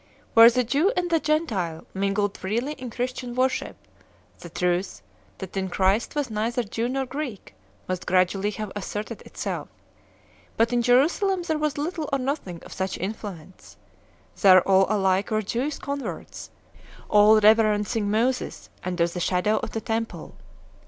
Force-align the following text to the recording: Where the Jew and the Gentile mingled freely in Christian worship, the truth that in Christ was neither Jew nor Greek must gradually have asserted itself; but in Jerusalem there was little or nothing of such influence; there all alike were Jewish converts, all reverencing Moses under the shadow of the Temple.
Where 0.33 0.49
the 0.49 0.63
Jew 0.63 0.91
and 0.97 1.11
the 1.11 1.19
Gentile 1.19 1.85
mingled 1.93 2.35
freely 2.35 2.73
in 2.73 2.89
Christian 2.89 3.35
worship, 3.35 3.75
the 4.39 4.49
truth 4.49 5.03
that 5.37 5.55
in 5.55 5.69
Christ 5.69 6.15
was 6.15 6.31
neither 6.31 6.63
Jew 6.63 6.89
nor 6.89 7.05
Greek 7.05 7.53
must 7.87 8.07
gradually 8.07 8.49
have 8.49 8.71
asserted 8.75 9.21
itself; 9.21 9.67
but 10.57 10.73
in 10.73 10.81
Jerusalem 10.81 11.43
there 11.43 11.59
was 11.59 11.77
little 11.77 12.09
or 12.11 12.17
nothing 12.17 12.63
of 12.63 12.73
such 12.73 12.97
influence; 12.97 13.77
there 14.41 14.67
all 14.67 14.87
alike 14.89 15.29
were 15.29 15.43
Jewish 15.43 15.77
converts, 15.77 16.49
all 17.07 17.39
reverencing 17.39 18.09
Moses 18.09 18.71
under 18.83 19.05
the 19.07 19.19
shadow 19.19 19.57
of 19.59 19.69
the 19.69 19.81
Temple. 19.81 20.33